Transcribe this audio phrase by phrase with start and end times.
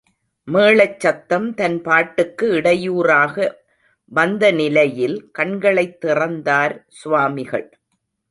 [0.47, 3.35] மேளச் சத்தம் தன் பாட்டுக்கு இடையூராக
[4.11, 7.67] வந்த நிலையில் கண்களைத் திறந்தார் சுவாமிகள்.